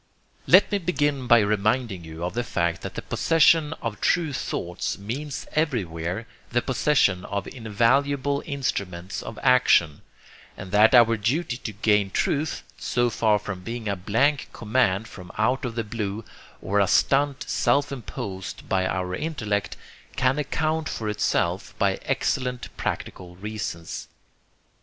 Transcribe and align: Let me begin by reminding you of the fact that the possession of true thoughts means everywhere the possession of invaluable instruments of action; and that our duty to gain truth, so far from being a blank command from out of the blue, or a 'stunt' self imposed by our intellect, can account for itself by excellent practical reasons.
Let 0.47 0.71
me 0.71 0.79
begin 0.79 1.27
by 1.27 1.41
reminding 1.41 2.03
you 2.03 2.23
of 2.23 2.33
the 2.33 2.43
fact 2.43 2.81
that 2.81 2.95
the 2.95 3.03
possession 3.03 3.73
of 3.83 4.01
true 4.01 4.33
thoughts 4.33 4.97
means 4.97 5.45
everywhere 5.51 6.25
the 6.49 6.63
possession 6.63 7.23
of 7.25 7.45
invaluable 7.45 8.41
instruments 8.47 9.21
of 9.21 9.37
action; 9.43 10.01
and 10.57 10.71
that 10.71 10.95
our 10.95 11.17
duty 11.17 11.57
to 11.57 11.71
gain 11.71 12.09
truth, 12.09 12.63
so 12.79 13.11
far 13.11 13.37
from 13.37 13.59
being 13.61 13.87
a 13.87 13.95
blank 13.95 14.47
command 14.51 15.07
from 15.07 15.31
out 15.37 15.65
of 15.65 15.75
the 15.75 15.83
blue, 15.83 16.25
or 16.63 16.79
a 16.79 16.87
'stunt' 16.87 17.47
self 17.47 17.91
imposed 17.91 18.67
by 18.67 18.87
our 18.87 19.13
intellect, 19.13 19.77
can 20.15 20.39
account 20.39 20.89
for 20.89 21.09
itself 21.09 21.77
by 21.77 21.97
excellent 22.05 22.75
practical 22.75 23.35
reasons. 23.35 24.07